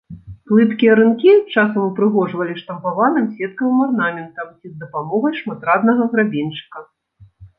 Плыткія 0.51 0.93
рынкі 0.99 1.33
часам 1.53 1.77
упрыгожвалі 1.89 2.53
штампаваным 2.61 3.27
сеткавым 3.35 3.79
арнаментам 3.87 4.47
ці 4.59 4.65
з 4.73 4.73
дапамогай 4.85 5.33
шматраднага 5.43 6.03
грабеньчыка. 6.15 6.79